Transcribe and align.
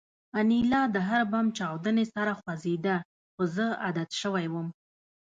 انیلا 0.39 0.81
د 0.95 0.97
هر 1.09 1.21
بم 1.31 1.45
چاودنې 1.57 2.05
سره 2.15 2.31
خوځېده 2.39 2.95
خو 3.33 3.43
زه 3.55 3.65
عادت 3.83 4.09
شوی 4.21 4.45
وم 4.49 4.67